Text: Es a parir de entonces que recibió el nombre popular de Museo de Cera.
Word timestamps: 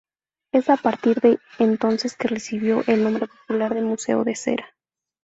Es 0.51 0.71
a 0.71 0.77
parir 0.77 1.19
de 1.19 1.37
entonces 1.59 2.15
que 2.17 2.27
recibió 2.27 2.83
el 2.87 3.03
nombre 3.03 3.27
popular 3.27 3.75
de 3.75 3.83
Museo 3.83 4.23
de 4.23 4.35
Cera. 4.35 4.75